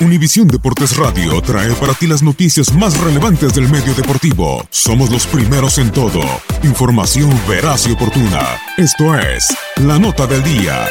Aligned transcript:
Univisión 0.00 0.46
Deportes 0.46 0.96
Radio 0.96 1.40
trae 1.42 1.72
para 1.74 1.92
ti 1.92 2.06
las 2.06 2.22
noticias 2.22 2.72
más 2.72 2.98
relevantes 3.00 3.54
del 3.54 3.68
medio 3.68 3.92
deportivo. 3.94 4.64
Somos 4.70 5.10
los 5.10 5.26
primeros 5.26 5.78
en 5.78 5.90
todo. 5.90 6.20
Información 6.62 7.30
veraz 7.48 7.88
y 7.88 7.92
oportuna. 7.92 8.60
Esto 8.76 9.18
es 9.18 9.48
La 9.76 9.98
Nota 9.98 10.26
del 10.28 10.42
Día. 10.44 10.86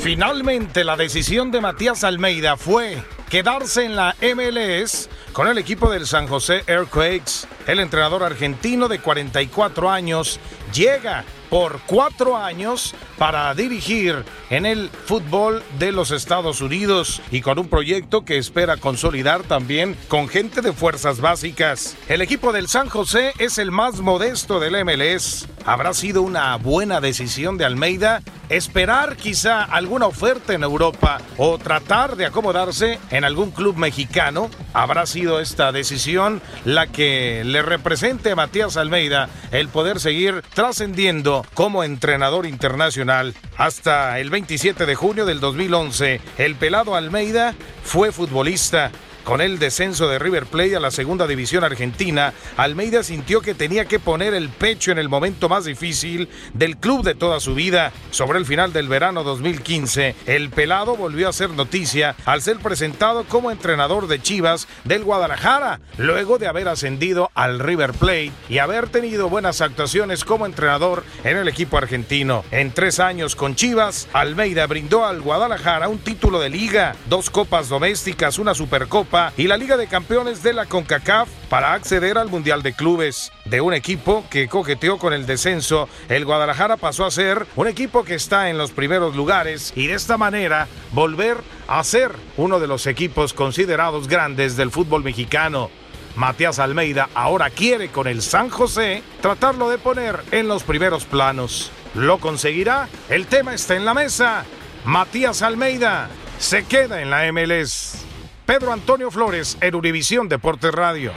Finalmente 0.00 0.82
la 0.82 0.96
decisión 0.96 1.50
de 1.50 1.60
Matías 1.60 2.02
Almeida 2.02 2.56
fue 2.56 3.02
quedarse 3.28 3.84
en 3.84 3.96
la 3.96 4.16
MLS 4.20 5.08
con 5.32 5.48
el 5.48 5.58
equipo 5.58 5.90
del 5.90 6.06
San 6.06 6.26
José 6.26 6.64
Earthquakes. 6.66 7.46
El 7.66 7.80
entrenador 7.80 8.22
argentino 8.22 8.88
de 8.88 9.00
44 9.00 9.90
años 9.90 10.40
llega 10.76 11.24
por 11.48 11.80
cuatro 11.86 12.36
años 12.36 12.94
para 13.18 13.54
dirigir 13.54 14.24
en 14.50 14.66
el 14.66 14.90
fútbol 14.90 15.62
de 15.78 15.92
los 15.92 16.10
Estados 16.10 16.60
Unidos 16.60 17.22
y 17.30 17.40
con 17.40 17.58
un 17.58 17.68
proyecto 17.68 18.24
que 18.24 18.36
espera 18.36 18.76
consolidar 18.76 19.42
también 19.42 19.96
con 20.08 20.28
gente 20.28 20.60
de 20.60 20.72
fuerzas 20.72 21.20
básicas. 21.20 21.96
El 22.08 22.20
equipo 22.20 22.52
del 22.52 22.68
San 22.68 22.88
José 22.88 23.32
es 23.38 23.58
el 23.58 23.70
más 23.70 24.00
modesto 24.00 24.60
del 24.60 24.84
MLS. 24.84 25.48
¿Habrá 25.64 25.94
sido 25.94 26.22
una 26.22 26.56
buena 26.56 27.00
decisión 27.00 27.56
de 27.58 27.64
Almeida 27.64 28.22
esperar 28.48 29.16
quizá 29.16 29.64
alguna 29.64 30.06
oferta 30.06 30.52
en 30.54 30.62
Europa 30.62 31.20
o 31.36 31.58
tratar 31.58 32.16
de 32.16 32.26
acomodarse 32.26 33.00
en 33.10 33.24
algún 33.24 33.50
club 33.50 33.76
mexicano? 33.76 34.50
¿Habrá 34.72 35.06
sido 35.06 35.40
esta 35.40 35.72
decisión 35.72 36.40
la 36.64 36.86
que 36.86 37.42
le 37.44 37.62
represente 37.62 38.30
a 38.30 38.36
Matías 38.36 38.76
Almeida 38.76 39.28
el 39.50 39.68
poder 39.68 39.98
seguir 39.98 40.42
trascendiendo 40.66 41.46
como 41.54 41.84
entrenador 41.84 42.44
internacional? 42.44 43.34
Hasta 43.56 44.18
el 44.18 44.30
27 44.30 44.84
de 44.84 44.96
junio 44.96 45.24
del 45.24 45.38
2011, 45.38 46.20
el 46.38 46.56
pelado 46.56 46.96
Almeida 46.96 47.54
fue 47.84 48.10
futbolista. 48.10 48.90
Con 49.26 49.40
el 49.40 49.58
descenso 49.58 50.06
de 50.06 50.20
River 50.20 50.46
Plate 50.46 50.76
a 50.76 50.80
la 50.80 50.92
segunda 50.92 51.26
división 51.26 51.64
argentina, 51.64 52.32
Almeida 52.56 53.02
sintió 53.02 53.40
que 53.40 53.54
tenía 53.54 53.86
que 53.86 53.98
poner 53.98 54.34
el 54.34 54.50
pecho 54.50 54.92
en 54.92 54.98
el 54.98 55.08
momento 55.08 55.48
más 55.48 55.64
difícil 55.64 56.28
del 56.54 56.76
club 56.76 57.02
de 57.02 57.16
toda 57.16 57.40
su 57.40 57.56
vida. 57.56 57.90
Sobre 58.12 58.38
el 58.38 58.46
final 58.46 58.72
del 58.72 58.86
verano 58.86 59.24
2015, 59.24 60.14
el 60.26 60.50
pelado 60.50 60.96
volvió 60.96 61.28
a 61.28 61.32
ser 61.32 61.50
noticia 61.50 62.14
al 62.24 62.40
ser 62.40 62.58
presentado 62.58 63.24
como 63.24 63.50
entrenador 63.50 64.06
de 64.06 64.22
Chivas 64.22 64.68
del 64.84 65.02
Guadalajara, 65.02 65.80
luego 65.98 66.38
de 66.38 66.46
haber 66.46 66.68
ascendido 66.68 67.32
al 67.34 67.58
River 67.58 67.94
Plate 67.94 68.30
y 68.48 68.58
haber 68.58 68.88
tenido 68.90 69.28
buenas 69.28 69.60
actuaciones 69.60 70.24
como 70.24 70.46
entrenador 70.46 71.02
en 71.24 71.36
el 71.36 71.48
equipo 71.48 71.78
argentino. 71.78 72.44
En 72.52 72.70
tres 72.70 73.00
años 73.00 73.34
con 73.34 73.56
Chivas, 73.56 74.06
Almeida 74.12 74.68
brindó 74.68 75.04
al 75.04 75.20
Guadalajara 75.20 75.88
un 75.88 75.98
título 75.98 76.38
de 76.38 76.48
liga, 76.48 76.94
dos 77.08 77.28
copas 77.28 77.68
domésticas, 77.68 78.38
una 78.38 78.54
supercopa 78.54 79.15
y 79.38 79.46
la 79.46 79.56
Liga 79.56 79.78
de 79.78 79.86
Campeones 79.86 80.42
de 80.42 80.52
la 80.52 80.66
CONCACAF 80.66 81.28
para 81.48 81.72
acceder 81.72 82.18
al 82.18 82.28
Mundial 82.28 82.62
de 82.62 82.74
Clubes. 82.74 83.32
De 83.46 83.62
un 83.62 83.72
equipo 83.72 84.24
que 84.28 84.46
coqueteó 84.46 84.98
con 84.98 85.14
el 85.14 85.24
descenso, 85.24 85.88
el 86.10 86.26
Guadalajara 86.26 86.76
pasó 86.76 87.06
a 87.06 87.10
ser 87.10 87.46
un 87.56 87.66
equipo 87.66 88.04
que 88.04 88.14
está 88.14 88.50
en 88.50 88.58
los 88.58 88.72
primeros 88.72 89.16
lugares 89.16 89.72
y 89.74 89.86
de 89.86 89.94
esta 89.94 90.18
manera 90.18 90.68
volver 90.92 91.38
a 91.66 91.82
ser 91.82 92.12
uno 92.36 92.60
de 92.60 92.66
los 92.66 92.86
equipos 92.86 93.32
considerados 93.32 94.06
grandes 94.06 94.54
del 94.54 94.70
fútbol 94.70 95.02
mexicano. 95.02 95.70
Matías 96.14 96.58
Almeida 96.58 97.08
ahora 97.14 97.48
quiere 97.48 97.88
con 97.88 98.08
el 98.08 98.20
San 98.20 98.50
José 98.50 99.02
tratarlo 99.22 99.70
de 99.70 99.78
poner 99.78 100.20
en 100.30 100.46
los 100.46 100.62
primeros 100.62 101.06
planos. 101.06 101.70
¿Lo 101.94 102.18
conseguirá? 102.18 102.90
El 103.08 103.26
tema 103.26 103.54
está 103.54 103.76
en 103.76 103.86
la 103.86 103.94
mesa. 103.94 104.44
Matías 104.84 105.40
Almeida 105.40 106.10
se 106.38 106.64
queda 106.64 107.00
en 107.00 107.08
la 107.08 107.32
MLS. 107.32 108.05
Pedro 108.46 108.72
Antonio 108.72 109.10
Flores 109.10 109.58
en 109.60 109.74
Univisión 109.74 110.28
Deportes 110.28 110.72
Radio. 110.72 111.10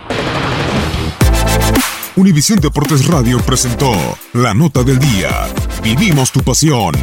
Univisión 2.15 2.59
Deportes 2.59 3.05
Radio 3.05 3.37
presentó 3.45 3.91
La 4.33 4.55
Nota 4.55 4.81
del 4.81 4.97
Día. 4.97 5.29
Vivimos 5.83 6.31
tu 6.31 6.41
pasión. 6.41 6.95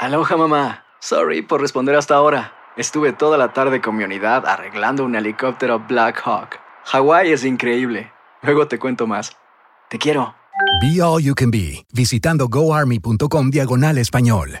Aloha 0.00 0.36
mamá. 0.36 0.84
Sorry 1.00 1.40
por 1.40 1.62
responder 1.62 1.96
hasta 1.96 2.14
ahora. 2.14 2.52
Estuve 2.76 3.14
toda 3.14 3.38
la 3.38 3.54
tarde 3.54 3.80
con 3.80 3.96
mi 3.96 4.04
unidad 4.04 4.46
arreglando 4.46 5.02
un 5.06 5.16
helicóptero 5.16 5.80
Black 5.88 6.20
Hawk. 6.22 6.60
Hawái 6.84 7.32
es 7.32 7.46
increíble. 7.46 8.12
Luego 8.42 8.68
te 8.68 8.78
cuento 8.78 9.06
más. 9.06 9.34
Te 9.88 9.98
quiero. 9.98 10.34
Be 10.82 11.00
All 11.02 11.22
You 11.22 11.34
Can 11.34 11.50
Be, 11.50 11.86
visitando 11.92 12.48
goarmy.com 12.48 13.50
diagonal 13.50 13.96
español. 13.96 14.60